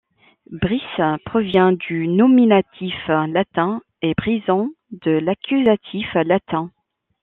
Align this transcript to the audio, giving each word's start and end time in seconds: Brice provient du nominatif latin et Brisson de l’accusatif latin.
Brice 0.49 1.19
provient 1.27 1.73
du 1.73 2.07
nominatif 2.07 2.91
latin 3.27 3.81
et 4.01 4.15
Brisson 4.17 4.71
de 4.89 5.11
l’accusatif 5.11 6.11
latin. 6.15 6.71